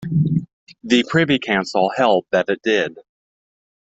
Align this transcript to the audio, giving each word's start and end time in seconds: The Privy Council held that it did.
The 0.83 1.03
Privy 1.09 1.37
Council 1.37 1.91
held 1.95 2.25
that 2.31 2.49
it 2.49 2.63
did. 2.63 2.97